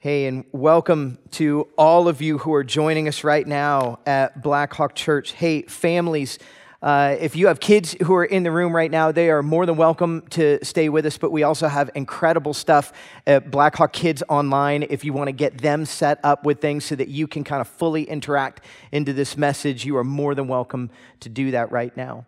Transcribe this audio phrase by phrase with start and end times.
[0.00, 4.94] Hey, and welcome to all of you who are joining us right now at Blackhawk
[4.94, 5.32] Church.
[5.32, 6.38] Hey, families,
[6.80, 9.66] uh, if you have kids who are in the room right now, they are more
[9.66, 11.18] than welcome to stay with us.
[11.18, 12.92] But we also have incredible stuff
[13.26, 16.94] at Blackhawk Kids Online if you want to get them set up with things so
[16.94, 19.84] that you can kind of fully interact into this message.
[19.84, 22.24] You are more than welcome to do that right now.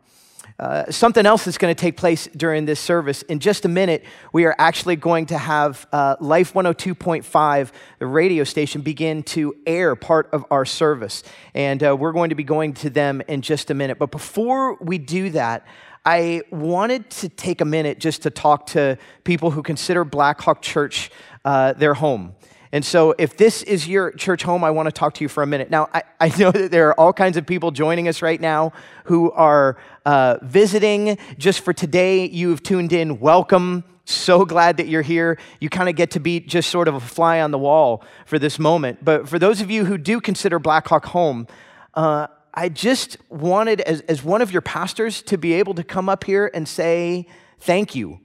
[0.61, 3.23] Uh, something else that's going to take place during this service.
[3.23, 4.05] In just a minute,
[4.35, 9.97] we are actually going to have uh, Life 102.5, the radio station, begin to air
[9.97, 11.23] part of our service.
[11.55, 13.99] And uh, we're going to be going to them in just a minute.
[13.99, 15.67] But before we do that,
[16.05, 21.11] I wanted to take a minute just to talk to people who consider Blackhawk Church
[21.43, 22.35] uh, their home.
[22.73, 25.43] And so, if this is your church home, I want to talk to you for
[25.43, 25.71] a minute.
[25.71, 28.73] Now, I, I know that there are all kinds of people joining us right now
[29.05, 32.27] who are uh, visiting just for today.
[32.27, 33.19] You've tuned in.
[33.19, 33.85] Welcome.
[34.05, 35.39] So glad that you're here.
[35.61, 38.39] You kind of get to be just sort of a fly on the wall for
[38.39, 39.05] this moment.
[39.05, 41.47] But for those of you who do consider Blackhawk home,
[41.95, 46.09] uh, I just wanted, as, as one of your pastors, to be able to come
[46.09, 47.27] up here and say,
[47.61, 48.21] Thank you.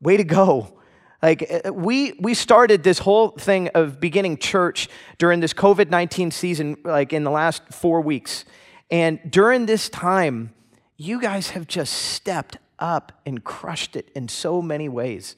[0.00, 0.77] Way to go.
[1.22, 4.88] Like uh, we we started this whole thing of beginning church
[5.18, 8.44] during this COVID-19 season like in the last 4 weeks.
[8.90, 10.54] And during this time,
[10.96, 15.36] you guys have just stepped up and crushed it in so many ways.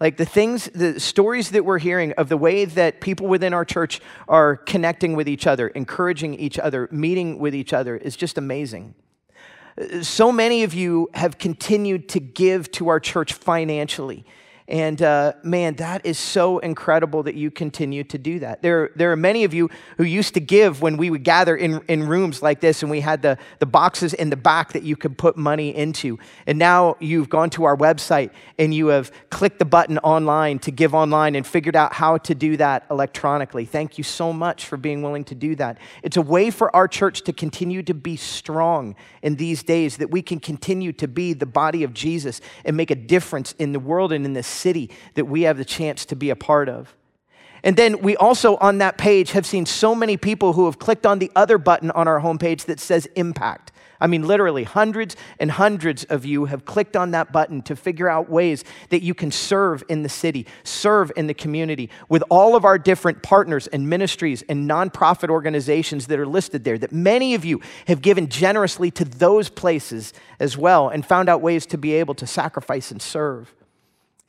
[0.00, 3.66] Like the things, the stories that we're hearing of the way that people within our
[3.66, 8.38] church are connecting with each other, encouraging each other, meeting with each other is just
[8.38, 8.94] amazing.
[10.02, 14.24] So many of you have continued to give to our church financially.
[14.70, 18.62] And uh, man, that is so incredible that you continue to do that.
[18.62, 21.82] There, there are many of you who used to give when we would gather in,
[21.88, 24.94] in rooms like this and we had the, the boxes in the back that you
[24.94, 26.20] could put money into.
[26.46, 30.70] And now you've gone to our website and you have clicked the button online to
[30.70, 33.64] give online and figured out how to do that electronically.
[33.64, 35.78] Thank you so much for being willing to do that.
[36.04, 40.12] It's a way for our church to continue to be strong in these days, that
[40.12, 43.80] we can continue to be the body of Jesus and make a difference in the
[43.80, 46.94] world and in this city that we have the chance to be a part of.
[47.62, 51.06] And then we also on that page have seen so many people who have clicked
[51.06, 53.72] on the other button on our homepage that says impact.
[54.02, 58.08] I mean, literally, hundreds and hundreds of you have clicked on that button to figure
[58.08, 62.56] out ways that you can serve in the city, serve in the community with all
[62.56, 66.78] of our different partners and ministries and nonprofit organizations that are listed there.
[66.78, 71.42] That many of you have given generously to those places as well and found out
[71.42, 73.54] ways to be able to sacrifice and serve.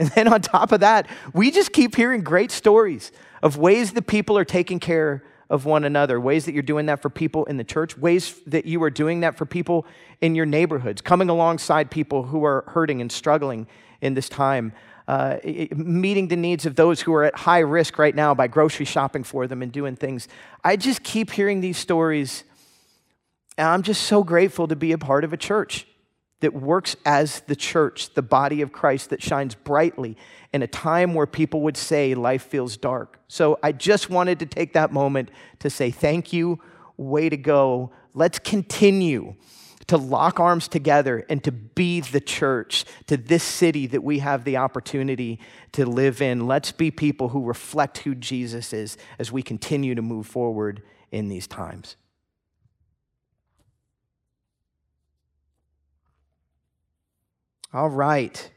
[0.01, 3.12] And then on top of that, we just keep hearing great stories
[3.44, 7.03] of ways that people are taking care of one another, ways that you're doing that
[7.03, 9.85] for people in the church, ways that you are doing that for people
[10.19, 13.67] in your neighborhoods, coming alongside people who are hurting and struggling
[14.01, 14.73] in this time.
[15.07, 15.38] Uh,
[15.75, 19.23] meeting the needs of those who are at high risk right now by grocery shopping
[19.23, 20.28] for them and doing things.
[20.63, 22.44] I just keep hearing these stories,
[23.56, 25.85] and I'm just so grateful to be a part of a church
[26.41, 30.18] that works as the church, the body of Christ that shines brightly
[30.53, 33.19] in a time where people would say life feels dark.
[33.28, 36.59] So I just wanted to take that moment to say thank you,
[36.97, 37.91] way to go.
[38.13, 39.35] Let's continue
[39.88, 44.44] to lock arms together and to be the church to this city that we have
[44.44, 45.40] the opportunity
[45.73, 46.47] to live in.
[46.47, 50.81] Let's be people who reflect who Jesus is as we continue to move forward
[51.12, 51.97] in these times.
[57.73, 58.51] All right.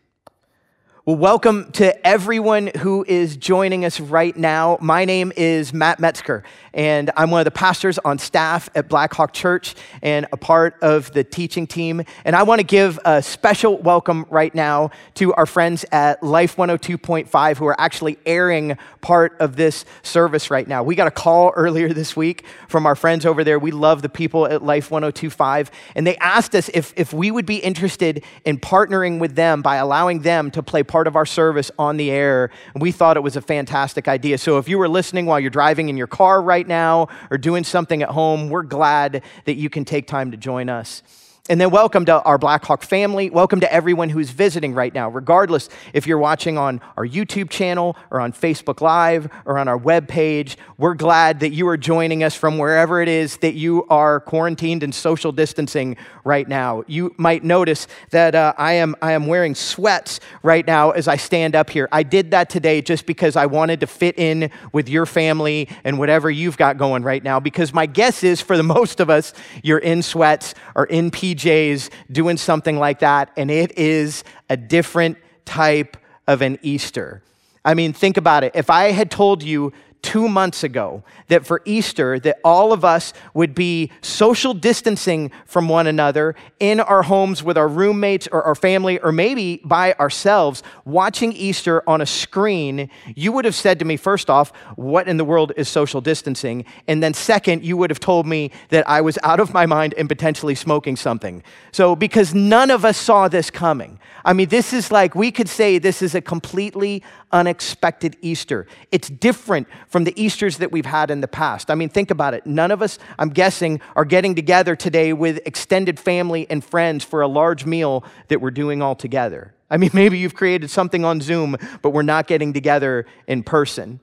[1.06, 4.78] Well, welcome to everyone who is joining us right now.
[4.80, 9.34] My name is Matt Metzger, and I'm one of the pastors on staff at Blackhawk
[9.34, 12.04] Church and a part of the teaching team.
[12.24, 16.56] And I want to give a special welcome right now to our friends at Life
[16.56, 20.82] 102.5 who are actually airing part of this service right now.
[20.82, 23.58] We got a call earlier this week from our friends over there.
[23.58, 27.44] We love the people at Life 102.5, and they asked us if, if we would
[27.44, 31.72] be interested in partnering with them by allowing them to play part of our service
[31.76, 32.52] on the air.
[32.72, 34.38] And we thought it was a fantastic idea.
[34.38, 37.64] So if you were listening while you're driving in your car right now or doing
[37.64, 41.02] something at home, we're glad that you can take time to join us.
[41.50, 43.28] And then welcome to our Blackhawk family.
[43.28, 47.98] Welcome to everyone who's visiting right now, regardless if you're watching on our YouTube channel
[48.10, 50.56] or on Facebook Live or on our web page.
[50.78, 54.82] We're glad that you are joining us from wherever it is that you are quarantined
[54.82, 56.82] and social distancing right now.
[56.86, 61.16] You might notice that uh, I, am, I am wearing sweats right now as I
[61.16, 61.90] stand up here.
[61.92, 65.98] I did that today just because I wanted to fit in with your family and
[65.98, 69.34] whatever you've got going right now, because my guess is for the most of us,
[69.62, 74.56] you're in sweats or in PJs PJs doing something like that, and it is a
[74.56, 75.96] different type
[76.26, 77.22] of an Easter.
[77.64, 78.52] I mean, think about it.
[78.54, 79.72] If I had told you
[80.04, 85.66] two months ago that for Easter, that all of us would be social distancing from
[85.66, 90.62] one another in our homes with our roommates or our family, or maybe by ourselves,
[90.84, 95.16] watching Easter on a screen, you would have said to me, first off, what in
[95.16, 96.66] the world is social distancing?
[96.86, 99.94] And then second, you would have told me that I was out of my mind
[99.96, 101.42] and potentially smoking something.
[101.72, 103.98] So, because none of us saw this coming.
[104.22, 107.02] I mean, this is like, we could say this is a completely
[107.34, 108.66] unexpected Easter.
[108.92, 111.68] It's different from the Easters that we've had in the past.
[111.68, 112.46] I mean, think about it.
[112.46, 117.20] None of us, I'm guessing, are getting together today with extended family and friends for
[117.20, 119.52] a large meal that we're doing all together.
[119.68, 123.98] I mean, maybe you've created something on Zoom, but we're not getting together in person.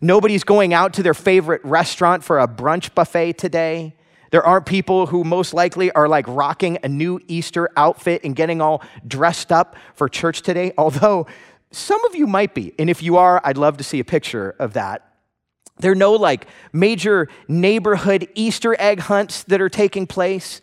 [0.00, 3.96] Nobody's going out to their favorite restaurant for a brunch buffet today.
[4.30, 8.60] There aren't people who most likely are like rocking a new Easter outfit and getting
[8.60, 11.26] all dressed up for church today, although
[11.70, 12.74] some of you might be.
[12.78, 15.02] And if you are, I'd love to see a picture of that.
[15.78, 20.60] There are no like major neighborhood Easter egg hunts that are taking place.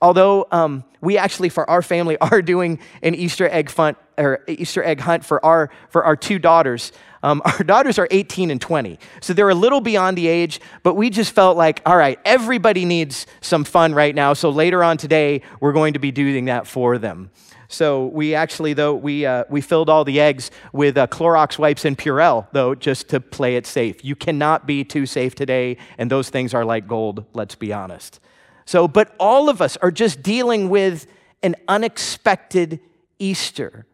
[0.00, 4.82] Although um, we actually, for our family, are doing an Easter egg hunt or Easter
[4.84, 6.92] egg hunt for our for our two daughters.
[7.24, 10.94] Um, our daughters are 18 and 20, so they're a little beyond the age, but
[10.94, 14.32] we just felt like, all right, everybody needs some fun right now.
[14.32, 17.30] So later on today, we're going to be doing that for them.
[17.72, 21.84] So we actually, though, we, uh, we filled all the eggs with uh, Clorox wipes
[21.84, 24.04] and Purell, though, just to play it safe.
[24.04, 28.20] You cannot be too safe today, and those things are like gold, let's be honest.
[28.66, 31.06] So, but all of us are just dealing with
[31.42, 32.80] an unexpected
[33.18, 33.86] Easter.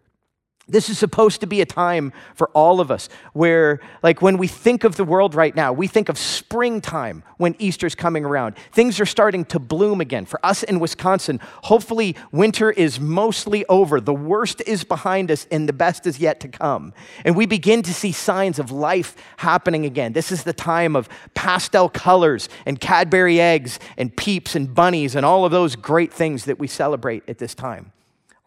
[0.71, 4.47] This is supposed to be a time for all of us where, like, when we
[4.47, 8.55] think of the world right now, we think of springtime when Easter's coming around.
[8.73, 10.27] Things are starting to bloom again.
[10.27, 13.99] For us in Wisconsin, hopefully winter is mostly over.
[13.99, 16.93] The worst is behind us and the best is yet to come.
[17.25, 20.13] And we begin to see signs of life happening again.
[20.13, 25.25] This is the time of pastel colors and Cadbury eggs and peeps and bunnies and
[25.25, 27.93] all of those great things that we celebrate at this time.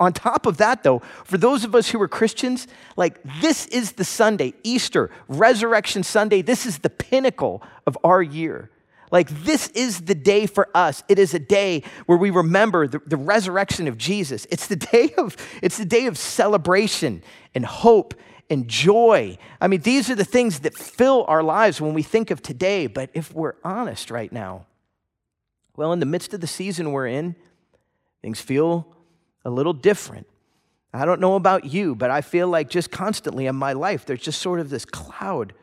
[0.01, 2.68] On top of that, though, for those of us who are Christians,
[2.98, 8.71] like this is the Sunday, Easter, Resurrection Sunday, this is the pinnacle of our year.
[9.12, 11.03] Like, this is the day for us.
[11.07, 14.48] It is a day where we remember the, the, resurrection of Jesus.
[14.50, 17.21] It's the day of, it's the day of celebration
[17.53, 18.15] and hope
[18.50, 19.38] and joy.
[19.59, 22.88] I mean, these are the things that fill our lives when we think of today.
[22.88, 24.65] But if we're honest right now,
[25.75, 27.36] well, in the midst of the season we're in,
[28.24, 28.88] things feel
[29.45, 30.27] a little different.
[30.93, 34.21] I don't know about you, but I feel like just constantly in my life, there's
[34.21, 35.53] just sort of this cloud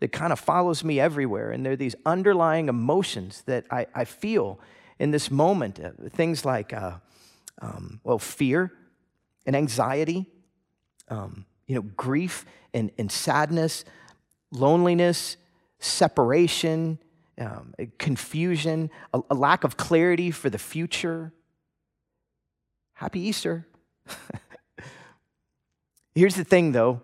[0.00, 1.50] that kind of follows me everywhere.
[1.50, 4.58] And there are these underlying emotions that I, I feel
[4.98, 5.80] in this moment.
[5.80, 6.92] Uh, things like, uh,
[7.60, 8.72] um, well, fear
[9.44, 10.26] and anxiety,
[11.08, 13.84] um, you know, grief and, and sadness,
[14.50, 15.36] loneliness,
[15.80, 16.98] separation,
[17.38, 21.32] um, confusion, a, a lack of clarity for the future.
[22.98, 23.64] Happy Easter.
[26.16, 27.00] Here's the thing, though,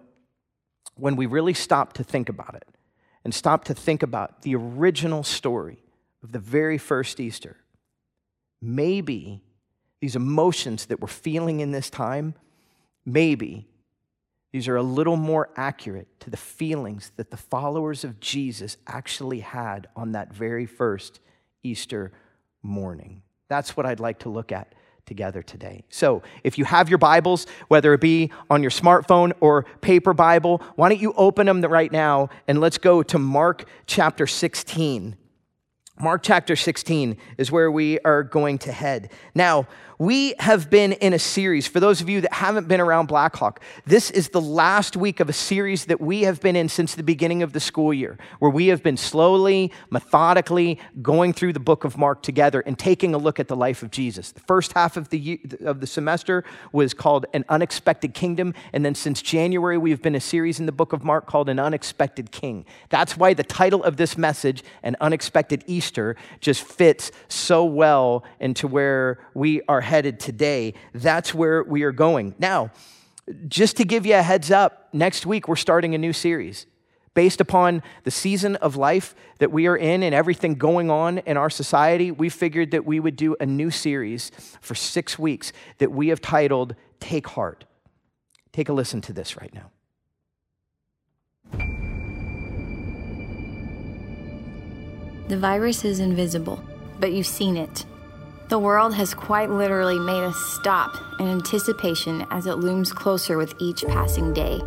[0.96, 2.66] when we really stop to think about it
[3.22, 5.84] and stop to think about the original story
[6.24, 7.58] of the very first Easter,
[8.60, 9.40] maybe
[10.00, 12.34] these emotions that we're feeling in this time,
[13.06, 13.68] maybe
[14.50, 19.40] these are a little more accurate to the feelings that the followers of Jesus actually
[19.40, 21.20] had on that very first
[21.62, 22.10] Easter
[22.64, 23.22] morning.
[23.46, 24.74] That's what I'd like to look at
[25.06, 25.84] together today.
[25.88, 30.62] So, if you have your Bibles, whether it be on your smartphone or paper Bible,
[30.76, 35.16] why don't you open them right now and let's go to Mark chapter 16.
[36.00, 39.10] Mark chapter 16 is where we are going to head.
[39.32, 41.68] Now, we have been in a series.
[41.68, 45.28] For those of you that haven't been around Blackhawk, this is the last week of
[45.28, 48.50] a series that we have been in since the beginning of the school year, where
[48.50, 53.18] we have been slowly, methodically going through the book of Mark together and taking a
[53.18, 54.32] look at the life of Jesus.
[54.32, 58.52] The first half of the, of the semester was called An Unexpected Kingdom.
[58.72, 61.60] And then since January, we've been a series in the book of Mark called An
[61.60, 62.64] Unexpected King.
[62.88, 65.83] That's why the title of this message, An Unexpected Easter,
[66.40, 70.74] just fits so well into where we are headed today.
[70.92, 72.34] That's where we are going.
[72.38, 72.70] Now,
[73.48, 76.66] just to give you a heads up, next week we're starting a new series.
[77.14, 81.36] Based upon the season of life that we are in and everything going on in
[81.36, 85.92] our society, we figured that we would do a new series for six weeks that
[85.92, 87.66] we have titled Take Heart.
[88.52, 89.70] Take a listen to this right now.
[95.28, 96.62] The virus is invisible,
[97.00, 97.86] but you've seen it.
[98.48, 103.54] The world has quite literally made us stop in anticipation as it looms closer with
[103.58, 104.60] each passing day.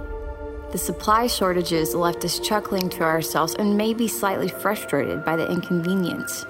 [0.72, 6.46] The supply shortages left us chuckling to ourselves and maybe slightly frustrated by the inconvenience.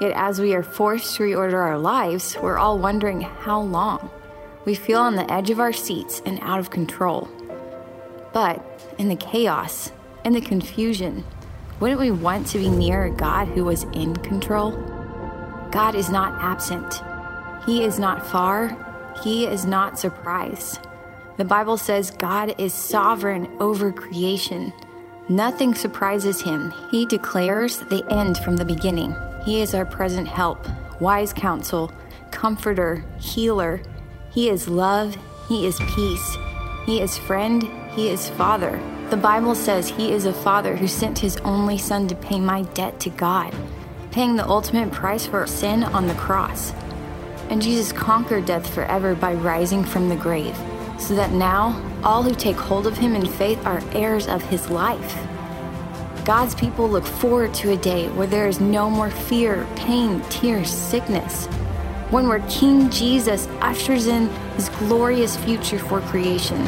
[0.00, 4.10] Yet, as we are forced to reorder our lives, we're all wondering how long.
[4.64, 7.28] We feel on the edge of our seats and out of control.
[8.32, 8.60] But
[8.98, 9.92] in the chaos,
[10.24, 11.24] in the confusion,
[11.80, 14.72] wouldn't we want to be near a God who was in control?
[15.70, 17.02] God is not absent.
[17.66, 18.76] He is not far.
[19.22, 20.80] He is not surprised.
[21.36, 24.72] The Bible says God is sovereign over creation.
[25.28, 26.72] Nothing surprises him.
[26.90, 29.14] He declares the end from the beginning.
[29.44, 30.66] He is our present help,
[31.00, 31.92] wise counsel,
[32.30, 33.82] comforter, healer.
[34.30, 35.16] He is love.
[35.48, 36.36] He is peace.
[36.86, 37.62] He is friend.
[37.90, 38.80] He is father.
[39.10, 42.62] The Bible says he is a father who sent his only son to pay my
[42.74, 43.54] debt to God,
[44.10, 46.72] paying the ultimate price for sin on the cross.
[47.48, 50.56] And Jesus conquered death forever by rising from the grave
[50.98, 54.70] so that now all who take hold of him in faith are heirs of his
[54.70, 55.16] life.
[56.24, 60.68] God's people look forward to a day where there is no more fear, pain, tears,
[60.68, 61.46] sickness.
[62.10, 66.66] One where King Jesus ushers in his glorious future for creation.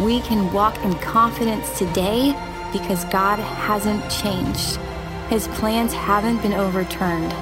[0.00, 2.32] We can walk in confidence today
[2.72, 4.76] because God hasn't changed.
[5.28, 7.34] His plans haven't been overturned.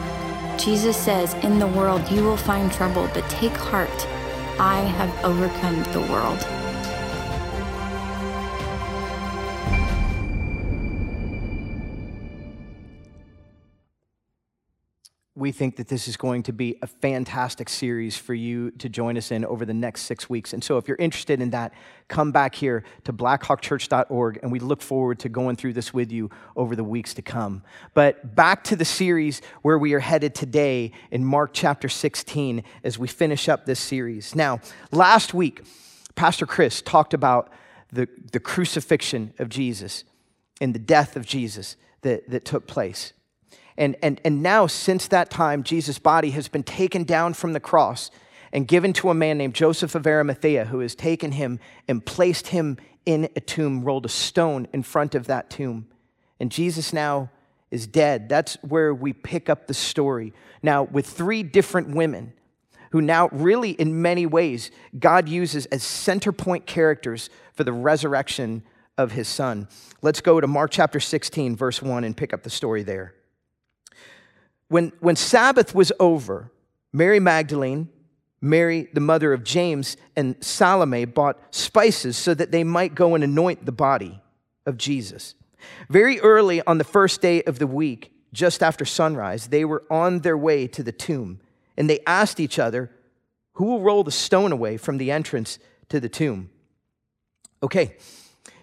[0.59, 4.09] Jesus says, In the world you will find trouble, but take heart.
[4.59, 6.45] I have overcome the world.
[15.39, 19.17] We think that this is going to be a fantastic series for you to join
[19.17, 20.53] us in over the next six weeks.
[20.53, 21.73] And so, if you're interested in that,
[22.09, 26.31] come back here to blackhawkchurch.org, and we look forward to going through this with you
[26.57, 27.63] over the weeks to come.
[27.95, 32.99] But back to the series where we are headed today in Mark chapter 16 as
[32.99, 34.35] we finish up this series.
[34.35, 35.63] Now, last week,
[36.17, 37.49] Pastor Chris talked about
[37.93, 40.03] the, the crucifixion of Jesus
[40.61, 43.13] and the death of Jesus that, that took place.
[43.79, 47.61] And, and, and now, since that time, Jesus' body has been taken down from the
[47.61, 48.11] cross
[48.53, 52.49] and given to a man named Joseph of Arimathea, who has taken him and placed
[52.49, 55.87] him in a tomb, rolled a stone in front of that tomb.
[56.41, 57.31] And Jesus now
[57.71, 58.29] is dead.
[58.29, 60.33] That's where we pick up the story.
[60.61, 62.33] Now, with three different women
[62.91, 68.65] who now, really, in many ways, God uses as center point characters for the resurrection
[68.97, 69.69] of his son.
[70.03, 73.15] Let's go to Mark chapter 16, verse 1, and pick up the story there.
[74.69, 76.53] When, when Sabbath was over,
[76.93, 77.89] Mary Magdalene,
[78.41, 83.25] Mary, the mother of James, and Salome bought spices so that they might go and
[83.25, 84.21] anoint the body
[84.65, 85.35] of Jesus.
[85.89, 90.21] Very early on the first day of the week, just after sunrise, they were on
[90.21, 91.41] their way to the tomb,
[91.77, 92.91] and they asked each other,
[93.55, 95.59] Who will roll the stone away from the entrance
[95.89, 96.51] to the tomb?
[97.63, 97.97] Okay,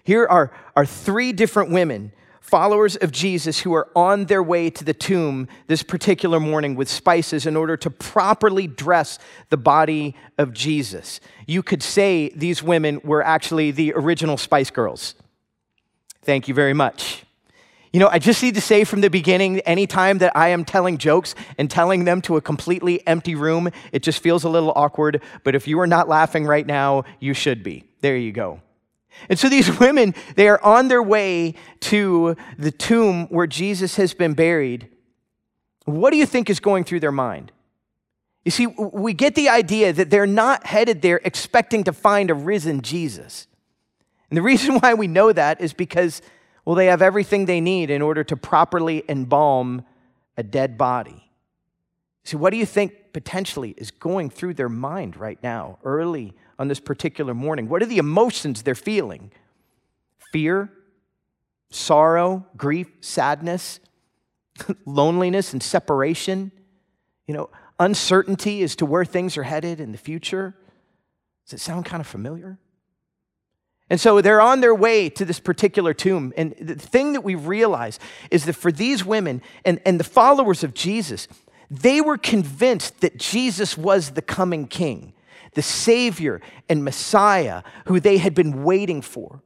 [0.04, 2.14] here are, are three different women
[2.46, 6.88] followers of Jesus who are on their way to the tomb this particular morning with
[6.88, 9.18] spices in order to properly dress
[9.50, 11.20] the body of Jesus.
[11.48, 15.16] You could say these women were actually the original Spice Girls.
[16.22, 17.24] Thank you very much.
[17.92, 21.00] You know, I just need to say from the beginning anytime that I am telling
[21.00, 25.20] jokes and telling them to a completely empty room, it just feels a little awkward.
[25.44, 27.86] But if you are not laughing right now, you should be.
[28.02, 28.62] There you go.
[29.30, 34.14] And so these women, they are on their way to the tomb where Jesus has
[34.14, 34.90] been buried.
[35.86, 37.52] What do you think is going through their mind?
[38.44, 42.36] You see, we get the idea that they're not headed there expecting to find a
[42.36, 43.48] risen Jesus.
[44.30, 46.22] And the reason why we know that is because,
[46.64, 49.84] well, they have everything they need in order to properly embalm
[50.38, 51.25] a dead body.
[52.26, 56.68] See, what do you think potentially is going through their mind right now, early on
[56.68, 57.70] this particular morning?
[57.70, 59.32] What are the emotions they're feeling?
[60.32, 60.72] Fear,
[61.70, 63.80] sorrow, grief, sadness,
[64.86, 66.52] loneliness, and separation?
[67.28, 70.56] You know, uncertainty as to where things are headed in the future?
[71.46, 72.58] Does it sound kind of familiar?
[73.88, 76.34] And so they're on their way to this particular tomb.
[76.36, 78.00] And the thing that we realize
[78.32, 81.28] is that for these women and, and the followers of Jesus,
[81.70, 85.14] they were convinced that Jesus was the coming king
[85.56, 89.42] the Savior and Messiah who they had been waiting for.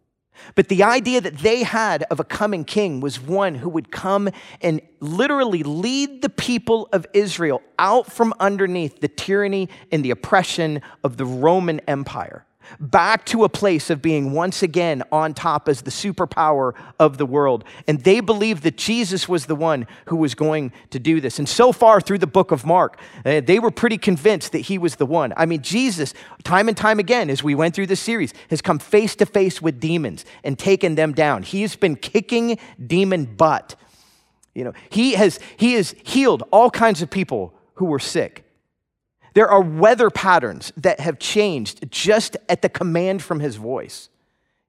[0.56, 4.30] But the idea that they had of a coming king was one who would come
[4.62, 10.82] and literally lead the people of Israel out from underneath the tyranny and the oppression
[11.04, 12.46] of the Roman Empire.
[12.80, 17.26] Back to a place of being once again on top as the superpower of the
[17.26, 17.64] world.
[17.88, 21.40] And they believed that Jesus was the one who was going to do this.
[21.40, 24.78] And so far through the book of Mark, uh, they were pretty convinced that he
[24.78, 25.34] was the one.
[25.38, 28.80] I mean, Jesus, time and time again, as we went through the series, has come
[28.80, 31.44] face to face with demons and taken them down.
[31.44, 33.76] He's been kicking demon butt.
[34.54, 38.49] You know, he has, he has healed all kinds of people who were sick.
[39.34, 44.10] There are weather patterns that have changed just at the command from his voice.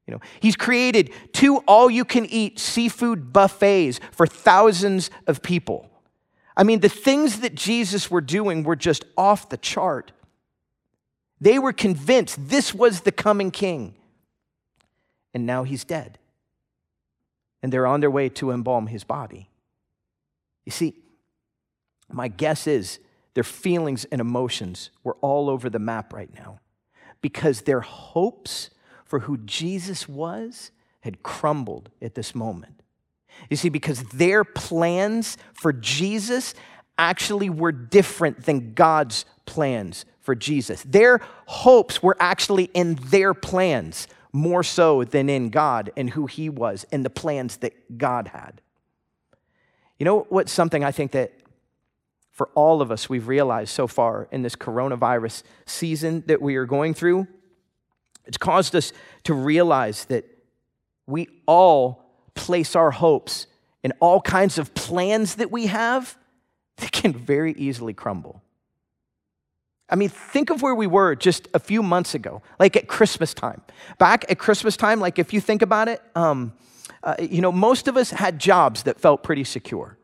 [0.07, 5.88] You know, he's created two all you can eat seafood buffets for thousands of people.
[6.57, 10.12] I mean, the things that Jesus were doing were just off the chart.
[11.40, 13.95] They were convinced this was the coming king.
[15.33, 16.19] And now he's dead.
[17.62, 19.49] And they're on their way to embalm his body.
[20.64, 20.95] You see,
[22.11, 22.99] my guess is
[23.35, 26.61] their feelings and emotions were all over the map right now
[27.21, 28.71] because their hopes
[29.05, 30.71] for who Jesus was
[31.01, 32.83] had crumbled at this moment.
[33.49, 36.55] You see, because their plans for Jesus
[36.99, 40.83] actually were different than God's plans for Jesus.
[40.83, 46.49] Their hopes were actually in their plans more so than in God and who He
[46.49, 48.61] was and the plans that God had.
[49.99, 51.33] You know what's something I think that
[52.40, 56.64] for all of us we've realized so far in this coronavirus season that we are
[56.64, 57.26] going through.
[58.25, 58.94] It's caused us
[59.25, 60.25] to realize that
[61.06, 62.02] we all
[62.35, 63.47] place our hopes
[63.82, 66.16] in all kinds of plans that we have
[66.78, 68.42] that can very easily crumble.
[69.90, 73.35] I mean, think of where we were just a few months ago, like at Christmas
[73.35, 73.61] time.
[73.99, 76.54] Back at Christmas time, like if you think about it, um,
[77.02, 79.99] uh, you know, most of us had jobs that felt pretty secure.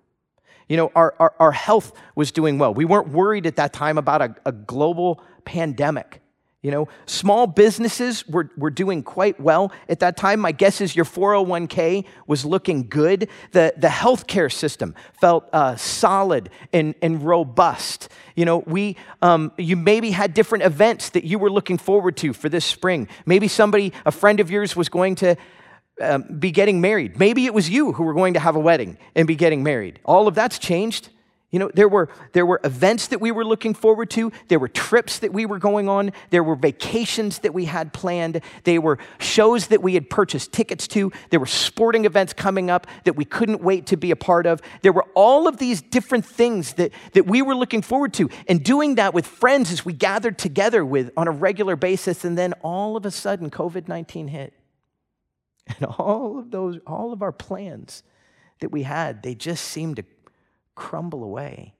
[0.68, 2.74] You know, our, our, our, health was doing well.
[2.74, 6.20] We weren't worried at that time about a, a global pandemic.
[6.66, 10.40] You know, small businesses were, were doing quite well at that time.
[10.40, 13.28] My guess is your 401k was looking good.
[13.52, 18.08] The, the healthcare system felt uh, solid and, and robust.
[18.34, 22.32] You know, we, um, you maybe had different events that you were looking forward to
[22.32, 23.06] for this spring.
[23.26, 25.36] Maybe somebody, a friend of yours, was going to
[26.00, 27.18] um, be getting married.
[27.18, 30.00] Maybe it was you who were going to have a wedding and be getting married.
[30.04, 31.08] All of that's changed.
[31.52, 34.32] You know, there were, there were events that we were looking forward to.
[34.48, 36.12] There were trips that we were going on.
[36.30, 38.40] There were vacations that we had planned.
[38.64, 41.12] There were shows that we had purchased tickets to.
[41.30, 44.60] There were sporting events coming up that we couldn't wait to be a part of.
[44.82, 48.28] There were all of these different things that, that we were looking forward to.
[48.48, 52.24] And doing that with friends as we gathered together with on a regular basis.
[52.24, 54.52] And then all of a sudden, COVID 19 hit.
[55.78, 58.04] And all of those, all of our plans
[58.60, 60.04] that we had, they just seemed to
[60.74, 61.74] crumble away.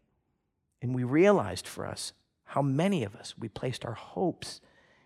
[0.83, 2.13] And we realized for us
[2.45, 4.61] how many of us we placed our hopes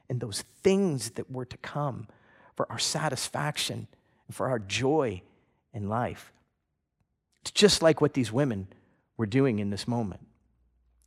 [0.09, 2.09] in those things that were to come
[2.57, 3.87] for our satisfaction
[4.27, 5.23] and for our joy
[5.73, 6.33] in life.
[7.43, 8.69] It's just like what these women
[9.17, 10.27] were doing in this moment.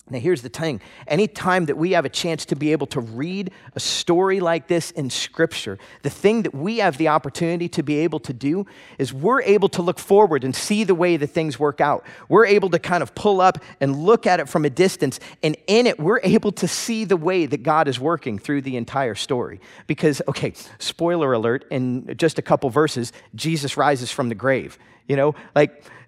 [0.10, 3.52] Now, here's the thing anytime that we have a chance to be able to read
[3.74, 8.00] a story like this in Scripture, the thing that we have the opportunity to be
[8.00, 8.66] able to do
[8.98, 12.06] is we're able to look forward and see the way that things work out.
[12.28, 15.56] We're able to kind of pull up and look at it from a distance, and
[15.68, 19.16] in it, we're able to see the way that God is working through the entire
[19.16, 19.62] story.
[19.88, 24.78] Because, okay, spoiler alert, in just a couple verses, Jesus rises from the grave.
[25.08, 25.84] You know, like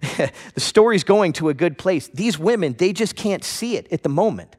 [0.54, 2.08] the story's going to a good place.
[2.08, 4.56] These women, they just can't see it at the moment.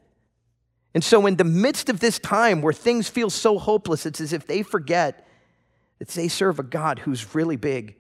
[0.94, 4.34] And so, in the midst of this time where things feel so hopeless, it's as
[4.34, 5.28] if they forget
[6.00, 7.96] that they serve a God who's really big,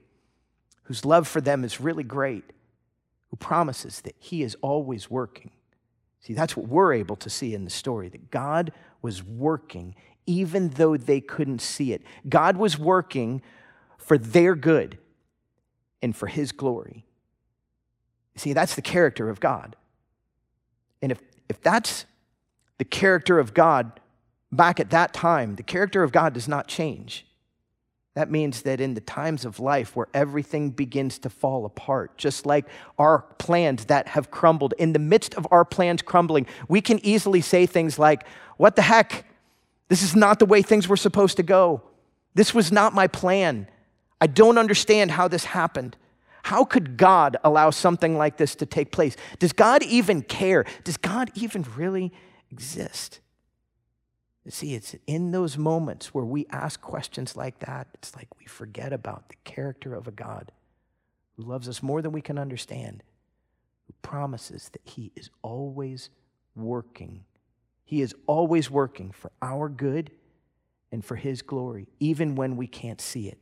[0.84, 2.44] whose love for them is really great,
[3.30, 5.52] who promises that He is always working.
[6.22, 8.72] See, that's what we're able to see in the story that God
[9.02, 9.96] was working
[10.28, 12.04] even though they couldn't see it.
[12.28, 13.42] God was working
[13.98, 15.00] for their good
[16.02, 17.06] and for His glory.
[18.36, 19.76] See, that's the character of God.
[21.02, 22.06] And if, if that's
[22.78, 24.00] the character of God
[24.52, 27.26] back at that time, the character of God does not change.
[28.14, 32.48] That means that in the times of life where everything begins to fall apart, just
[32.48, 32.66] like
[32.98, 37.42] our plans that have crumbled, in the midst of our plans crumbling, we can easily
[37.42, 38.26] say things like,
[38.58, 39.26] What the heck?
[39.88, 41.84] This is not the way things were supposed to go.
[42.34, 43.68] This was not my plan.
[44.20, 45.96] I don't understand how this happened.
[46.44, 49.18] How could God allow something like this to take place?
[49.38, 50.66] Does God even care?
[50.84, 52.14] Does God even really
[52.50, 53.20] exist?
[54.46, 58.46] You see, it's in those moments where we ask questions like that, it's like we
[58.46, 60.54] forget about the character of a God
[61.36, 63.04] who loves us more than we can understand,
[63.86, 66.10] who promises that He is always
[66.56, 67.26] working.
[67.84, 70.12] He is always working for our good
[70.94, 73.40] and for His glory, even when we can't see it.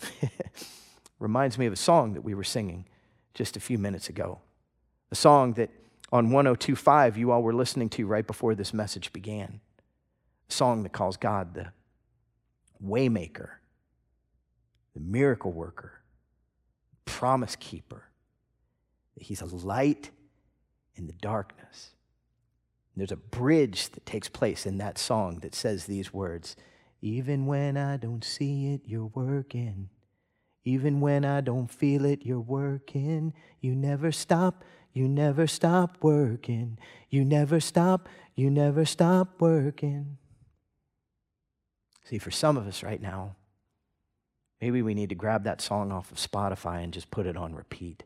[1.18, 2.86] Reminds me of a song that we were singing
[3.34, 4.40] just a few minutes ago.
[5.10, 5.70] A song that
[6.12, 9.60] on 1025 you all were listening to right before this message began.
[10.48, 11.72] A song that calls God the
[12.84, 13.50] waymaker,
[14.94, 16.00] the miracle worker,
[17.04, 18.04] promise keeper.
[19.16, 20.10] He's a light
[20.96, 21.90] in the darkness.
[22.96, 26.54] There's a bridge that takes place in that song that says these words
[27.00, 29.90] Even when I don't see it, you're working.
[30.64, 33.34] Even when I don't feel it, you're working.
[33.60, 36.78] You never stop, you never stop working.
[37.10, 40.16] You never stop, you never stop working.
[42.04, 43.36] See, for some of us right now,
[44.60, 47.54] maybe we need to grab that song off of Spotify and just put it on
[47.54, 48.04] repeat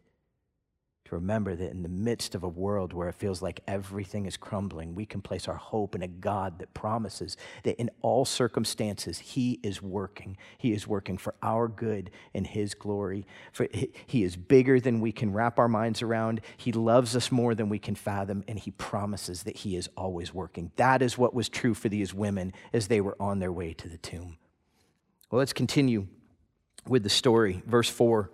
[1.09, 4.37] to remember that in the midst of a world where it feels like everything is
[4.37, 9.18] crumbling, we can place our hope in a God that promises that in all circumstances,
[9.18, 10.37] He is working.
[10.59, 13.27] He is working for our good and His glory.
[13.53, 13.68] For
[14.07, 16.42] He is bigger than we can wrap our minds around.
[16.59, 20.35] He loves us more than we can fathom, and He promises that He is always
[20.35, 20.73] working.
[20.77, 23.88] That is what was true for these women as they were on their way to
[23.88, 24.37] the tomb.
[25.31, 26.07] Well, let's continue
[26.87, 27.62] with the story.
[27.66, 28.31] Verse 4.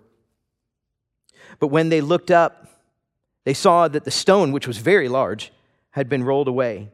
[1.59, 2.67] But when they looked up,
[3.43, 5.51] they saw that the stone, which was very large,
[5.91, 6.89] had been rolled away.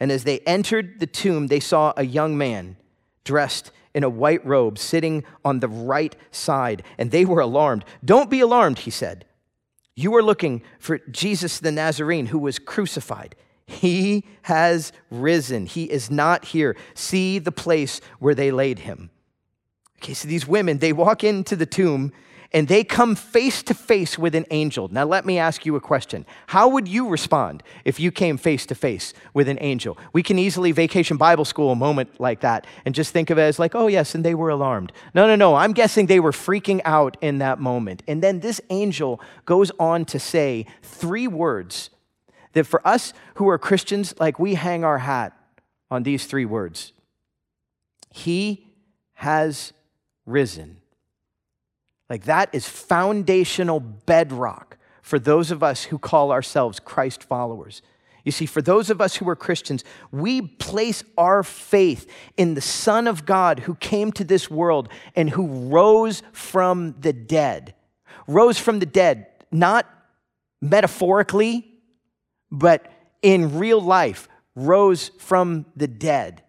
[0.00, 2.76] And as they entered the tomb, they saw a young man
[3.24, 6.82] dressed in a white robe sitting on the right side.
[6.98, 7.84] And they were alarmed.
[8.04, 9.24] Don't be alarmed, he said.
[9.94, 13.36] You are looking for Jesus the Nazarene who was crucified.
[13.66, 15.66] He has risen.
[15.66, 16.76] He is not here.
[16.94, 19.10] See the place where they laid him.
[19.98, 22.12] Okay, so these women, they walk into the tomb
[22.54, 24.86] and they come face to face with an angel.
[24.86, 26.24] Now, let me ask you a question.
[26.46, 29.98] How would you respond if you came face to face with an angel?
[30.12, 33.42] We can easily vacation Bible school a moment like that and just think of it
[33.42, 34.92] as like, oh, yes, and they were alarmed.
[35.14, 35.56] No, no, no.
[35.56, 38.04] I'm guessing they were freaking out in that moment.
[38.06, 41.90] And then this angel goes on to say three words
[42.52, 45.36] that for us who are Christians, like we hang our hat
[45.90, 46.92] on these three words
[48.10, 48.68] He
[49.14, 49.72] has
[50.24, 50.76] risen.
[52.08, 57.82] Like that is foundational bedrock for those of us who call ourselves Christ followers.
[58.24, 62.60] You see, for those of us who are Christians, we place our faith in the
[62.62, 67.74] Son of God who came to this world and who rose from the dead.
[68.26, 69.86] Rose from the dead, not
[70.62, 71.70] metaphorically,
[72.50, 72.90] but
[73.20, 76.42] in real life, rose from the dead.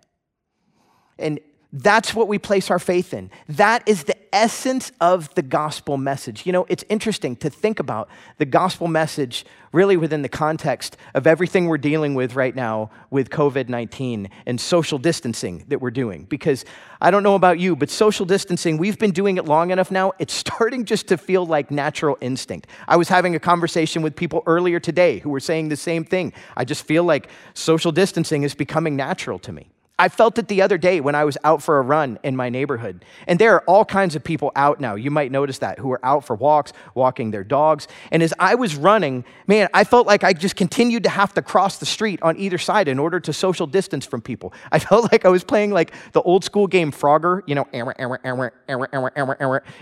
[1.20, 1.42] And
[1.74, 3.30] that's what we place our faith in.
[3.50, 6.46] That is the essence of the gospel message.
[6.46, 11.26] You know, it's interesting to think about the gospel message really within the context of
[11.26, 16.26] everything we're dealing with right now with COVID 19 and social distancing that we're doing.
[16.26, 16.66] Because
[17.00, 20.12] I don't know about you, but social distancing, we've been doing it long enough now,
[20.20, 22.68] it's starting just to feel like natural instinct.
[22.90, 26.34] I was having a conversation with people earlier today who were saying the same thing.
[26.58, 29.70] I just feel like social distancing is becoming natural to me.
[29.98, 32.50] I felt it the other day when I was out for a run in my
[32.50, 33.06] neighborhood.
[33.28, 34.96] And there are all kinds of people out now.
[34.96, 37.88] You might notice that who are out for walks, walking their dogs.
[38.12, 41.42] And as I was running, man, I felt like I just continued to have to
[41.42, 44.54] cross the street on either side in order to social distance from people.
[44.70, 47.66] I felt like I was playing like the old school game Frogger, you know,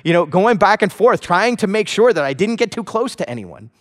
[0.04, 2.84] you know, going back and forth, trying to make sure that I didn't get too
[2.84, 3.71] close to anyone.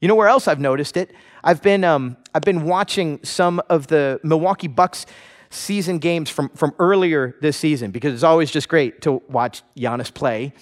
[0.00, 1.12] You know where else I've noticed it?
[1.44, 5.06] I've been, um, I've been watching some of the Milwaukee Bucks
[5.50, 10.12] season games from, from earlier this season because it's always just great to watch Giannis
[10.12, 10.52] play.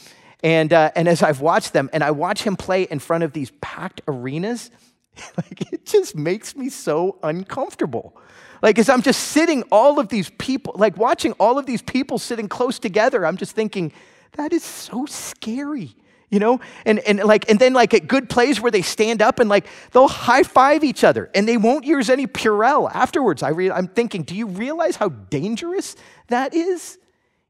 [0.43, 3.33] And, uh, and as I've watched them, and I watch him play in front of
[3.33, 4.71] these packed arenas,
[5.37, 8.17] like it just makes me so uncomfortable.
[8.63, 12.19] Like, as I'm just sitting, all of these people, like watching all of these people
[12.19, 13.93] sitting close together, I'm just thinking,
[14.33, 15.95] that is so scary
[16.31, 16.61] you know?
[16.85, 19.67] And, and like and then like at good plays where they stand up and like
[19.93, 23.43] they'll high-five each other and they won't use any purell afterwards.
[23.43, 25.97] I re- i'm thinking do you realize how dangerous
[26.29, 26.99] that is?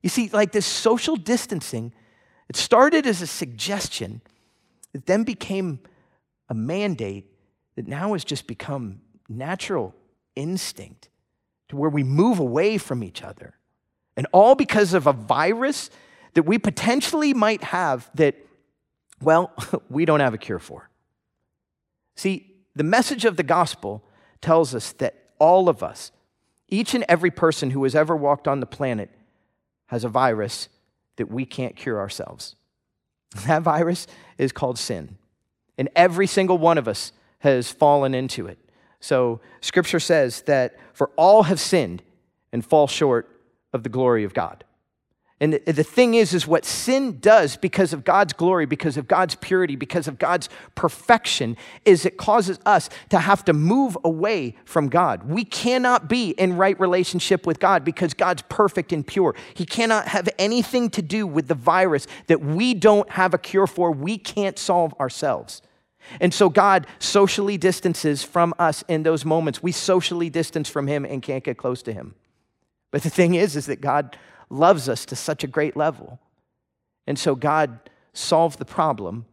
[0.02, 1.92] You see like this social distancing
[2.48, 4.22] it started as a suggestion
[4.94, 5.80] it then became
[6.48, 7.26] a mandate
[7.76, 9.94] that now has just become natural
[10.34, 11.08] instinct
[11.68, 13.54] to where we move away from each other.
[14.16, 15.90] And all because of a virus
[16.34, 18.34] that we potentially might have that
[19.22, 19.52] well,
[19.90, 20.88] we don't have a cure for.
[22.16, 24.02] See, the message of the gospel
[24.40, 26.12] tells us that all of us,
[26.68, 29.10] each and every person who has ever walked on the planet,
[29.86, 30.68] has a virus
[31.16, 32.54] that we can't cure ourselves.
[33.46, 34.06] That virus
[34.38, 35.18] is called sin.
[35.76, 38.58] And every single one of us has fallen into it.
[39.00, 42.02] So, scripture says that for all have sinned
[42.52, 43.28] and fall short
[43.72, 44.64] of the glory of God.
[45.40, 49.36] And the thing is, is what sin does because of God's glory, because of God's
[49.36, 54.88] purity, because of God's perfection, is it causes us to have to move away from
[54.88, 55.30] God.
[55.30, 59.36] We cannot be in right relationship with God because God's perfect and pure.
[59.54, 63.68] He cannot have anything to do with the virus that we don't have a cure
[63.68, 65.62] for, we can't solve ourselves.
[66.20, 69.62] And so God socially distances from us in those moments.
[69.62, 72.16] We socially distance from Him and can't get close to Him.
[72.90, 74.16] But the thing is, is that God
[74.50, 76.18] loves us to such a great level.
[77.06, 79.26] And so God solved the problem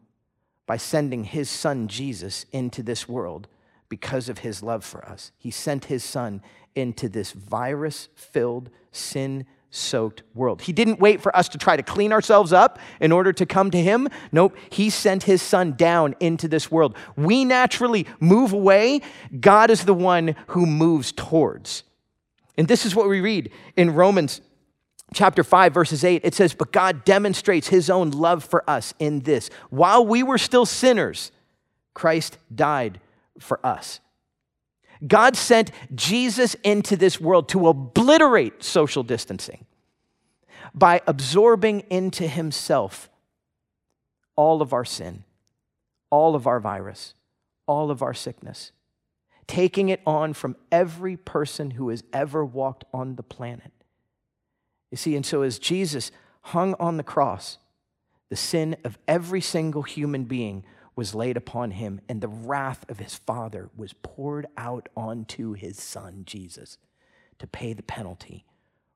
[0.65, 3.47] by sending his son Jesus into this world
[3.89, 5.31] because of his love for us.
[5.37, 6.41] He sent his son
[6.75, 10.61] into this virus filled, sin soaked world.
[10.61, 13.71] He didn't wait for us to try to clean ourselves up in order to come
[13.71, 14.07] to him.
[14.31, 16.95] Nope, he sent his son down into this world.
[17.17, 19.01] We naturally move away,
[19.39, 21.83] God is the one who moves towards.
[22.57, 24.39] And this is what we read in Romans
[25.15, 29.21] chapter 5, verses 8, it says, But God demonstrates his own love for us in
[29.21, 29.49] this.
[29.69, 31.31] While we were still sinners,
[31.95, 32.99] Christ died
[33.39, 34.01] for us.
[35.05, 39.65] God sent Jesus into this world to obliterate social distancing
[40.73, 43.09] by absorbing into himself
[44.35, 45.23] all of our sin,
[46.09, 47.13] all of our virus,
[47.67, 48.71] all of our sickness,
[49.47, 53.71] taking it on from every person who has ever walked on the planet
[54.91, 57.57] you see, and so as Jesus hung on the cross,
[58.29, 60.63] the sin of every single human being
[60.95, 65.81] was laid upon him, and the wrath of his Father was poured out onto his
[65.81, 66.77] Son, Jesus,
[67.39, 68.45] to pay the penalty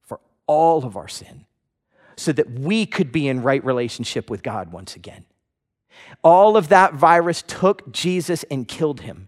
[0.01, 1.45] for all of our sin
[2.15, 5.25] so that we could be in right relationship with God once again.
[6.23, 9.27] All of that virus took Jesus and killed him.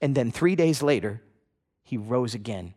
[0.00, 1.22] And then three days later,
[1.82, 2.74] he rose again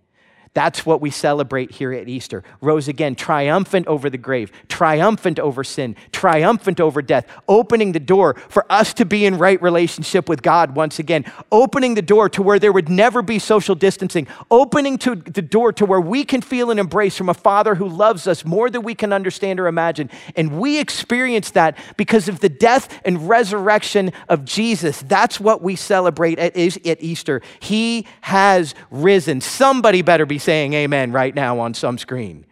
[0.54, 2.44] that's what we celebrate here at Easter.
[2.60, 8.34] Rose again, triumphant over the grave, triumphant over sin, triumphant over death, opening the door
[8.50, 12.42] for us to be in right relationship with God once again, opening the door to
[12.42, 16.42] where there would never be social distancing, opening to the door to where we can
[16.42, 19.68] feel an embrace from a Father who loves us more than we can understand or
[19.68, 20.10] imagine.
[20.36, 25.02] And we experience that because of the death and resurrection of Jesus.
[25.02, 27.42] That's what we celebrate at, at Easter.
[27.62, 29.40] He has risen.
[29.40, 32.46] Somebody better be saying amen right now on some screen.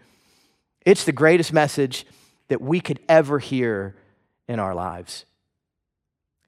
[0.85, 2.05] It's the greatest message
[2.47, 3.95] that we could ever hear
[4.47, 5.25] in our lives.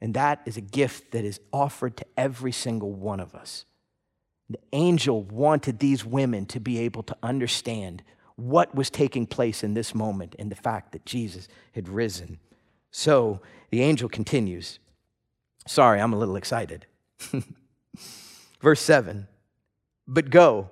[0.01, 3.65] And that is a gift that is offered to every single one of us.
[4.49, 8.03] The angel wanted these women to be able to understand
[8.35, 12.39] what was taking place in this moment and the fact that Jesus had risen.
[12.89, 14.79] So the angel continues.
[15.67, 16.87] Sorry, I'm a little excited.
[18.61, 19.27] Verse 7
[20.07, 20.69] But go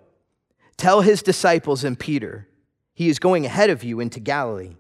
[0.80, 2.48] Tell his disciples and Peter,
[2.94, 4.78] he is going ahead of you into Galilee.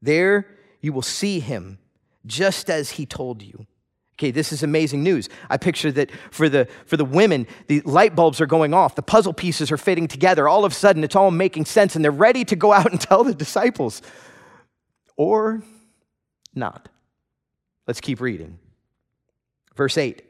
[0.00, 0.46] There
[0.80, 1.78] you will see him
[2.24, 3.66] just as he told you.
[4.14, 5.28] Okay, this is amazing news.
[5.50, 9.02] I picture that for the, for the women, the light bulbs are going off, the
[9.02, 10.48] puzzle pieces are fitting together.
[10.48, 12.98] All of a sudden, it's all making sense, and they're ready to go out and
[13.08, 14.00] tell the disciples.
[15.18, 15.62] Or
[16.54, 16.88] not.
[17.86, 18.58] Let's keep reading.
[19.74, 20.22] Verse 8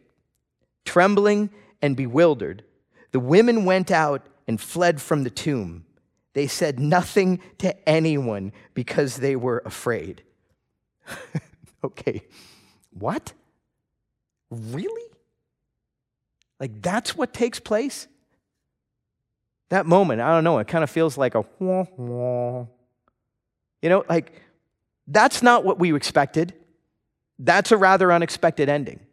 [0.85, 2.65] Trembling and bewildered,
[3.13, 5.85] the women went out and fled from the tomb.
[6.35, 10.23] They said nothing to anyone because they were afraid.
[11.85, 12.23] okay,
[12.91, 13.33] what?
[14.51, 15.11] Really?
[16.61, 18.07] Like, that's what takes place?
[19.71, 21.45] That moment, I don't know, it kind of feels like a.
[21.61, 22.69] You
[23.91, 24.43] know, like,
[25.07, 26.55] that's not what we expected.
[27.39, 29.06] That's a rather unexpected ending.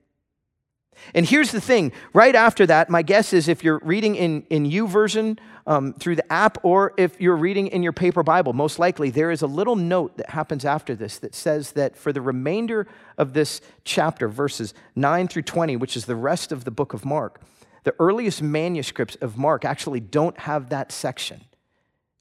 [1.13, 4.65] And here's the thing right after that, my guess is if you're reading in, in
[4.65, 9.10] YouVersion um, through the app or if you're reading in your paper Bible, most likely
[9.10, 12.88] there is a little note that happens after this that says that for the remainder
[13.17, 17.06] of this chapter, verses 9 through 20, which is the rest of the book of
[17.06, 17.41] Mark,
[17.84, 21.41] the earliest manuscripts of Mark actually don't have that section.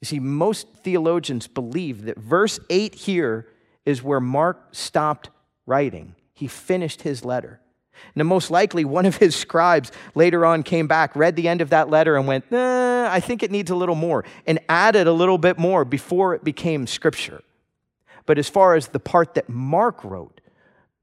[0.00, 3.46] You see, most theologians believe that verse 8 here
[3.84, 5.30] is where Mark stopped
[5.66, 6.16] writing.
[6.34, 7.60] He finished his letter.
[8.14, 11.70] Now, most likely, one of his scribes later on came back, read the end of
[11.70, 15.12] that letter, and went, eh, I think it needs a little more, and added a
[15.12, 17.42] little bit more before it became scripture.
[18.26, 20.40] But as far as the part that Mark wrote,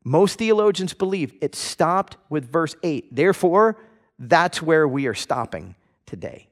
[0.04, 3.16] most theologians believe it stopped with verse 8.
[3.16, 3.78] Therefore,
[4.18, 5.76] that's where we are stopping
[6.06, 6.48] today.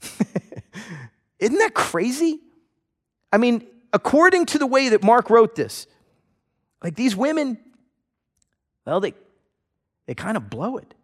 [1.38, 2.40] Isn't that crazy?
[3.32, 5.86] I mean, according to the way that Mark wrote this,
[6.82, 7.58] like these women,
[8.86, 9.14] well, they
[10.06, 10.94] they kind of blow it.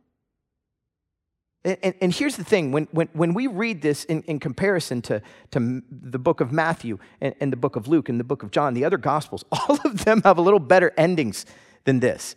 [1.62, 5.20] And, and, here's the thing when, when, when we read this in, in comparison to,
[5.50, 8.50] to the book of Matthew and, and the book of Luke and the book of
[8.50, 11.44] John, the other gospels, all of them have a little better endings
[11.84, 12.34] than this.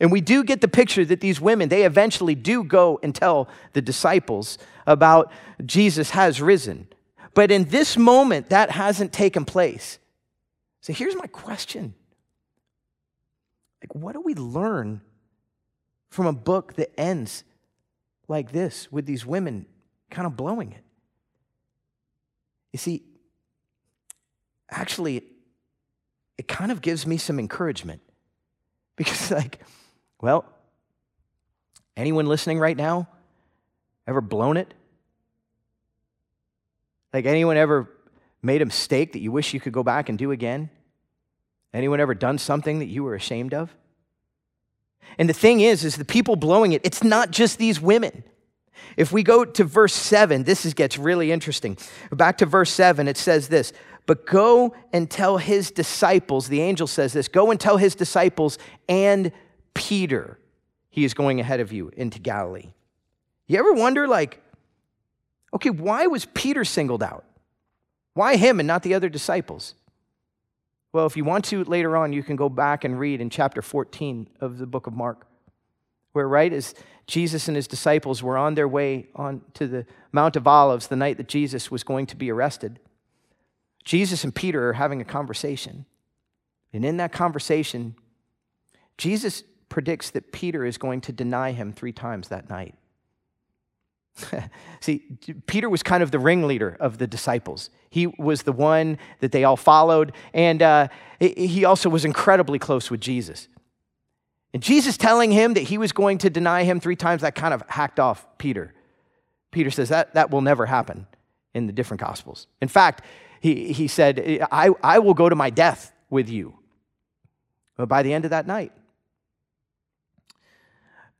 [0.00, 3.48] And we do get the picture that these women, they eventually do go and tell
[3.74, 5.30] the disciples about
[5.64, 6.88] Jesus has risen.
[7.32, 10.00] But in this moment, that hasn't taken place.
[10.80, 11.94] So here's my question
[13.80, 15.00] like, what do we learn
[16.14, 17.42] from a book that ends
[18.28, 19.66] like this with these women
[20.10, 20.84] kind of blowing it?
[22.72, 23.02] You see,
[24.70, 25.24] actually,
[26.38, 28.00] it, kind of gives me some encouragement
[28.96, 29.58] because, like,
[30.20, 30.44] well,
[31.96, 33.08] anyone listening right now
[34.06, 34.72] ever blown it?
[37.12, 37.90] Like, anyone ever
[38.40, 40.70] made a mistake that you wish you could go back and do again?
[41.72, 43.74] Anyone ever done something that you were ashamed of?
[45.18, 48.24] And the thing is, is the people blowing it, it's not just these women.
[48.96, 51.76] If we go to verse 7, this is, gets really interesting.
[52.12, 53.72] Back to verse 7, it says this
[54.06, 58.58] But go and tell his disciples, the angel says this, go and tell his disciples
[58.88, 59.32] and
[59.74, 60.38] Peter,
[60.90, 62.72] he is going ahead of you into Galilee.
[63.46, 64.40] You ever wonder, like,
[65.52, 67.24] okay, why was Peter singled out?
[68.14, 69.74] Why him and not the other disciples?
[70.94, 73.60] Well, if you want to later on, you can go back and read in chapter
[73.62, 75.26] 14 of the book of Mark,
[76.12, 76.72] where, right, as
[77.08, 80.94] Jesus and his disciples were on their way on to the Mount of Olives the
[80.94, 82.78] night that Jesus was going to be arrested,
[83.84, 85.84] Jesus and Peter are having a conversation.
[86.72, 87.96] And in that conversation,
[88.96, 92.76] Jesus predicts that Peter is going to deny him three times that night.
[94.80, 95.02] See,
[95.46, 97.70] Peter was kind of the ringleader of the disciples.
[97.90, 100.88] He was the one that they all followed, and uh,
[101.20, 103.48] he also was incredibly close with Jesus.
[104.52, 107.52] And Jesus telling him that he was going to deny him three times, that kind
[107.52, 108.72] of hacked off Peter.
[109.50, 111.06] Peter says that, that will never happen
[111.54, 112.46] in the different gospels.
[112.60, 113.02] In fact,
[113.40, 116.54] he, he said, I, I will go to my death with you.
[117.76, 118.72] But by the end of that night,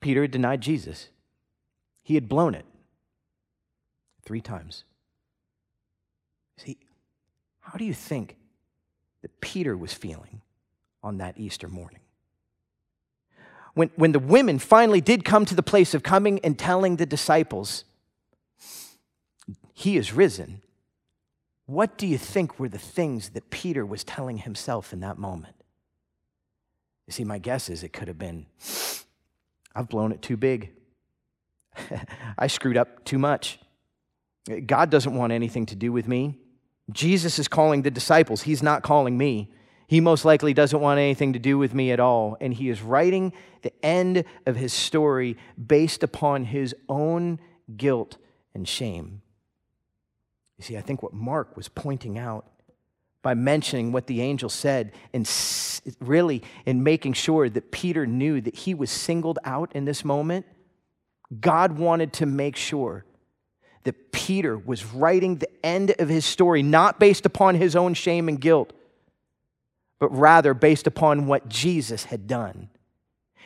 [0.00, 1.08] Peter had denied Jesus.
[2.02, 2.64] He had blown it
[4.24, 4.84] three times.
[6.56, 6.78] See,
[7.60, 8.36] how do you think
[9.22, 10.42] that Peter was feeling
[11.02, 12.00] on that Easter morning?
[13.74, 17.06] When, when the women finally did come to the place of coming and telling the
[17.06, 17.84] disciples,
[19.72, 20.62] He is risen,
[21.66, 25.56] what do you think were the things that Peter was telling himself in that moment?
[27.06, 28.46] You see, my guess is it could have been,
[29.74, 30.70] I've blown it too big.
[32.38, 33.58] I screwed up too much.
[34.66, 36.38] God doesn't want anything to do with me.
[36.92, 39.50] Jesus is calling the disciples, He's not calling me.
[39.86, 42.36] He most likely doesn't want anything to do with me at all.
[42.40, 47.38] And he is writing the end of his story based upon his own
[47.76, 48.16] guilt
[48.54, 49.20] and shame.
[50.56, 52.46] You see, I think what Mark was pointing out
[53.22, 55.30] by mentioning what the angel said and
[56.00, 60.46] really in making sure that Peter knew that he was singled out in this moment,
[61.40, 63.04] God wanted to make sure
[63.84, 68.28] that Peter was writing the end of his story not based upon his own shame
[68.28, 68.72] and guilt,
[69.98, 72.68] but rather based upon what Jesus had done.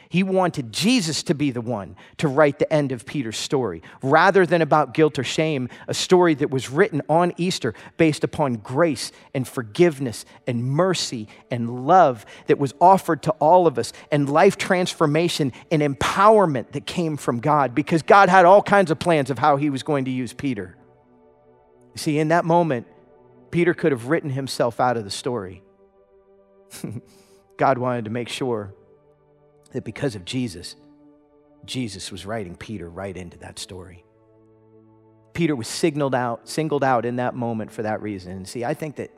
[0.08, 4.46] He wanted Jesus to be the one to write the end of Peter's story, rather
[4.46, 9.12] than about guilt or shame, a story that was written on Easter based upon grace
[9.34, 14.56] and forgiveness and mercy and love that was offered to all of us, and life
[14.56, 19.38] transformation and empowerment that came from God, because God had all kinds of plans of
[19.38, 20.76] how He was going to use Peter.
[21.94, 22.86] You see, in that moment,
[23.50, 25.62] Peter could have written himself out of the story.
[27.56, 28.74] God wanted to make sure
[29.72, 30.76] that because of Jesus,
[31.64, 34.04] Jesus was writing Peter right into that story.
[35.34, 38.32] Peter was signaled out, singled out in that moment for that reason.
[38.32, 39.10] And see, I think that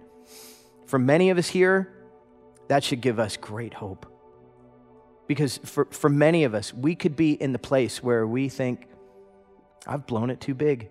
[0.86, 1.92] for many of us here,
[2.68, 4.06] that should give us great hope.
[5.26, 8.88] Because for, for many of us, we could be in the place where we think,
[9.86, 10.90] I've blown it too big.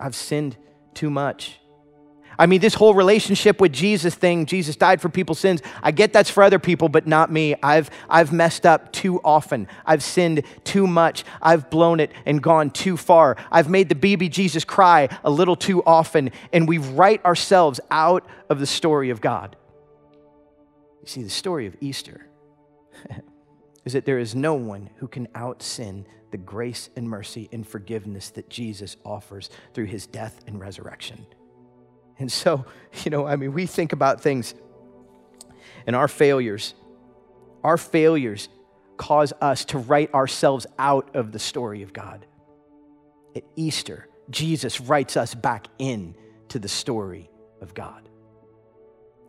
[0.00, 0.56] I've sinned
[0.94, 1.58] too much.
[2.38, 5.62] I mean, this whole relationship with Jesus thing, Jesus died for people's sins.
[5.82, 7.54] I get that's for other people, but not me.
[7.62, 9.68] I've, I've messed up too often.
[9.86, 11.24] I've sinned too much.
[11.40, 13.36] I've blown it and gone too far.
[13.50, 18.26] I've made the baby Jesus cry a little too often, and we write ourselves out
[18.48, 19.56] of the story of God.
[21.02, 22.26] You see, the story of Easter
[23.84, 27.64] is that there is no one who can out sin the grace and mercy and
[27.64, 31.26] forgiveness that Jesus offers through his death and resurrection.
[32.18, 32.64] And so,
[33.04, 34.54] you know, I mean, we think about things
[35.86, 36.74] and our failures.
[37.62, 38.48] Our failures
[38.96, 42.26] cause us to write ourselves out of the story of God.
[43.36, 46.14] at Easter, Jesus writes us back in
[46.48, 47.28] to the story
[47.60, 48.08] of God.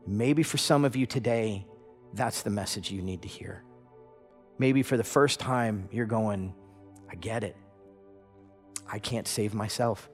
[0.05, 1.65] Maybe for some of you today,
[2.13, 3.63] that's the message you need to hear.
[4.59, 6.53] Maybe for the first time, you're going,
[7.09, 7.57] I get it.
[8.87, 10.07] I can't save myself.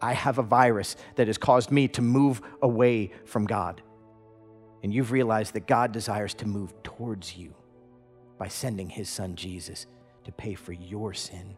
[0.00, 3.82] I have a virus that has caused me to move away from God.
[4.82, 7.54] And you've realized that God desires to move towards you
[8.38, 9.86] by sending his son Jesus
[10.24, 11.56] to pay for your sin,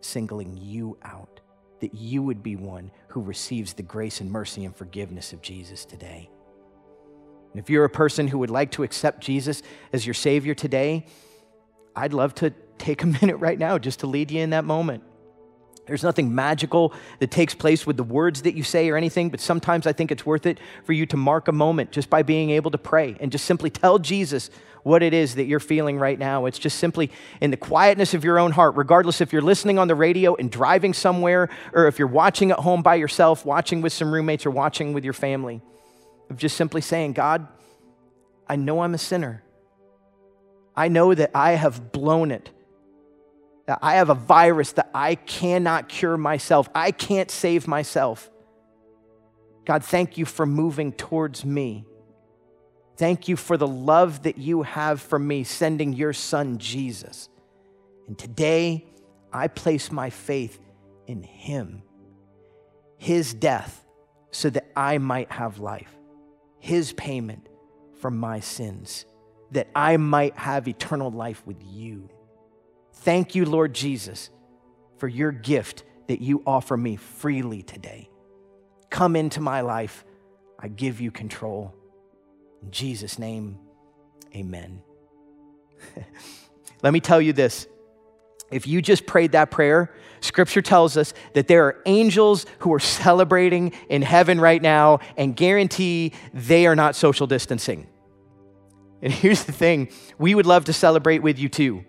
[0.00, 1.40] singling you out,
[1.80, 5.84] that you would be one who receives the grace and mercy and forgiveness of Jesus
[5.84, 6.30] today.
[7.52, 9.62] And if you're a person who would like to accept Jesus
[9.92, 11.06] as your Savior today,
[11.94, 15.02] I'd love to take a minute right now just to lead you in that moment.
[15.86, 19.40] There's nothing magical that takes place with the words that you say or anything, but
[19.40, 22.50] sometimes I think it's worth it for you to mark a moment just by being
[22.50, 24.48] able to pray and just simply tell Jesus
[24.84, 26.46] what it is that you're feeling right now.
[26.46, 27.10] It's just simply
[27.40, 30.50] in the quietness of your own heart, regardless if you're listening on the radio and
[30.50, 34.50] driving somewhere, or if you're watching at home by yourself, watching with some roommates, or
[34.50, 35.62] watching with your family,
[36.30, 37.46] of just simply saying, God,
[38.48, 39.42] I know I'm a sinner.
[40.76, 42.50] I know that I have blown it.
[43.68, 46.68] I have a virus that I cannot cure myself.
[46.74, 48.30] I can't save myself.
[49.64, 51.86] God, thank you for moving towards me.
[52.96, 57.28] Thank you for the love that you have for me, sending your son Jesus.
[58.08, 58.86] And today,
[59.32, 60.58] I place my faith
[61.06, 61.82] in him,
[62.98, 63.84] his death,
[64.30, 65.94] so that I might have life,
[66.58, 67.48] his payment
[68.00, 69.06] for my sins
[69.52, 72.08] that I might have eternal life with you.
[73.04, 74.30] Thank you, Lord Jesus,
[74.98, 78.08] for your gift that you offer me freely today.
[78.90, 80.04] Come into my life.
[80.56, 81.74] I give you control.
[82.62, 83.58] In Jesus' name,
[84.36, 84.82] amen.
[86.84, 87.66] Let me tell you this.
[88.52, 92.78] If you just prayed that prayer, scripture tells us that there are angels who are
[92.78, 97.88] celebrating in heaven right now and guarantee they are not social distancing.
[99.00, 99.88] And here's the thing
[100.18, 101.84] we would love to celebrate with you too.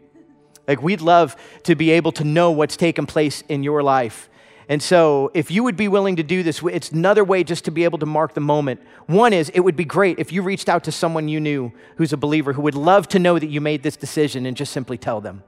[0.68, 4.30] Like, we'd love to be able to know what's taken place in your life.
[4.70, 7.72] And so, if you would be willing to do this, it's another way just to
[7.72, 8.82] be able to mark the moment.
[9.08, 12.14] One is, it would be great if you reached out to someone you knew who's
[12.14, 14.98] a believer who would love to know that you made this decision and just simply
[14.98, 15.44] tell them.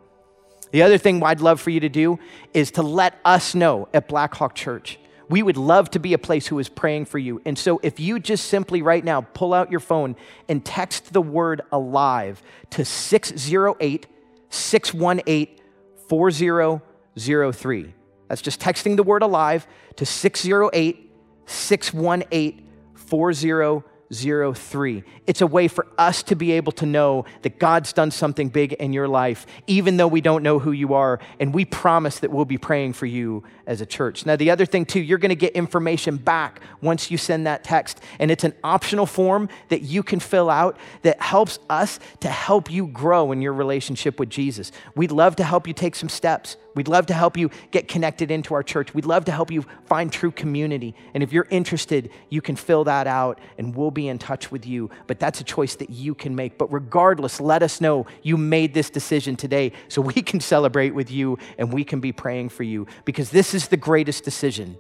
[0.71, 2.19] The other thing I'd love for you to do
[2.53, 4.99] is to let us know at Blackhawk Church
[5.29, 7.41] we would love to be a place who is praying for you.
[7.45, 10.15] And so if you just simply right now pull out your phone
[10.47, 14.07] and text the word alive to 608
[14.55, 15.61] 618
[16.07, 17.93] 4003.
[18.27, 21.11] That's just texting the word alive to 608
[21.45, 23.94] 618 4003.
[24.13, 25.03] 03.
[25.27, 28.73] It's a way for us to be able to know that God's done something big
[28.73, 31.19] in your life, even though we don't know who you are.
[31.39, 34.25] And we promise that we'll be praying for you as a church.
[34.25, 37.63] Now, the other thing, too, you're going to get information back once you send that
[37.63, 37.99] text.
[38.19, 42.71] And it's an optional form that you can fill out that helps us to help
[42.71, 44.71] you grow in your relationship with Jesus.
[44.95, 46.57] We'd love to help you take some steps.
[46.75, 48.93] We'd love to help you get connected into our church.
[48.93, 50.93] We'd love to help you find true community.
[51.13, 54.67] And if you're interested, you can fill that out and we'll be in touch with
[54.67, 54.89] you.
[55.07, 56.57] But that's a choice that you can make.
[56.57, 61.09] But regardless, let us know you made this decision today so we can celebrate with
[61.09, 64.77] you and we can be praying for you because this is the greatest decision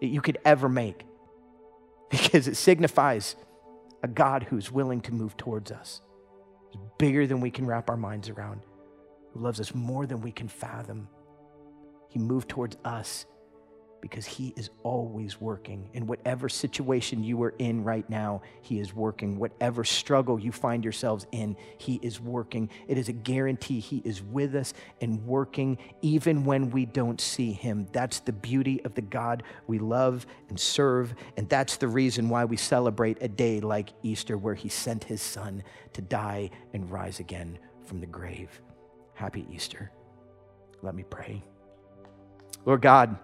[0.00, 1.04] that you could ever make
[2.10, 3.36] because it signifies
[4.02, 6.00] a God who's willing to move towards us.
[6.72, 8.62] It's bigger than we can wrap our minds around
[9.34, 11.08] who loves us more than we can fathom.
[12.08, 13.26] He moved towards us
[14.00, 15.88] because He is always working.
[15.94, 19.38] In whatever situation you are in right now, He is working.
[19.38, 22.68] Whatever struggle you find yourselves in, He is working.
[22.86, 27.50] It is a guarantee He is with us and working even when we don't see
[27.50, 27.88] Him.
[27.92, 31.14] That's the beauty of the God we love and serve.
[31.36, 35.22] And that's the reason why we celebrate a day like Easter, where He sent His
[35.22, 35.64] Son
[35.94, 38.60] to die and rise again from the grave.
[39.14, 39.90] Happy Easter.
[40.82, 41.42] Let me pray.
[42.66, 43.16] Lord God,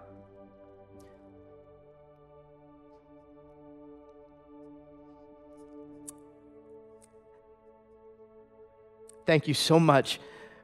[9.25, 10.19] thank you so much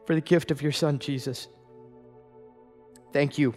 [0.06, 1.48] for the gift of your Son, Jesus.
[3.14, 3.54] Thank you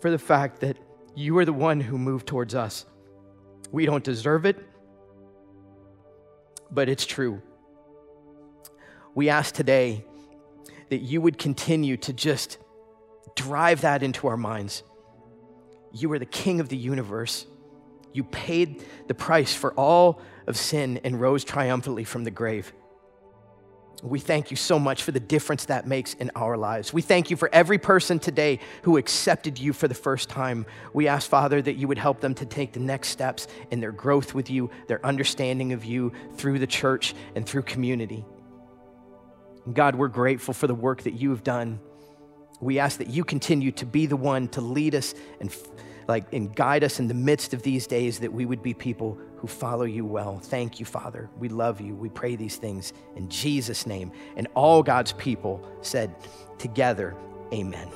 [0.00, 0.76] for the fact that
[1.14, 2.86] you are the one who moved towards us.
[3.70, 4.56] We don't deserve it,
[6.70, 7.40] but it's true.
[9.14, 10.04] We ask today
[10.92, 12.58] that you would continue to just
[13.34, 14.82] drive that into our minds.
[15.90, 17.46] You are the king of the universe.
[18.12, 22.74] You paid the price for all of sin and rose triumphantly from the grave.
[24.02, 26.92] We thank you so much for the difference that makes in our lives.
[26.92, 30.66] We thank you for every person today who accepted you for the first time.
[30.92, 33.92] We ask, Father, that you would help them to take the next steps in their
[33.92, 38.26] growth with you, their understanding of you through the church and through community.
[39.70, 41.80] God, we're grateful for the work that you have done.
[42.60, 45.54] We ask that you continue to be the one to lead us and
[46.08, 49.18] like and guide us in the midst of these days that we would be people
[49.36, 50.38] who follow you well.
[50.38, 51.30] Thank you, Father.
[51.38, 51.94] We love you.
[51.94, 54.12] We pray these things in Jesus' name.
[54.36, 56.14] And all God's people said
[56.58, 57.16] together,
[57.52, 57.88] Amen.